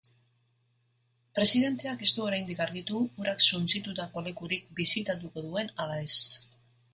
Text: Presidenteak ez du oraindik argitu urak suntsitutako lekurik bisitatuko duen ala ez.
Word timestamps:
Presidenteak 1.39 2.01
ez 2.07 2.09
du 2.19 2.23
oraindik 2.29 2.63
argitu 2.65 3.01
urak 3.25 3.45
suntsitutako 3.49 4.25
lekurik 4.29 4.67
bisitatuko 4.81 5.45
duen 5.49 5.71
ala 5.85 6.01
ez. 6.09 6.19